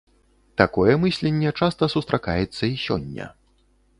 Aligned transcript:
Такое 0.61 0.93
мысленне 1.03 1.51
часта 1.59 1.91
сустракаецца 1.95 2.63
і 2.71 2.75
сёння. 2.87 3.31